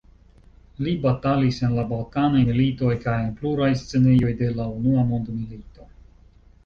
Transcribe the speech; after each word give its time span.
Li 0.85 0.93
batalis 1.03 1.59
en 1.67 1.75
la 1.81 1.83
Balkanaj 1.91 2.41
militoj 2.47 2.91
kaj 3.03 3.13
en 3.25 3.29
pluraj 3.43 3.69
scenejoj 3.85 4.33
de 4.41 4.49
la 4.61 4.67
Unua 4.81 5.05
Mondmilito. 5.13 5.87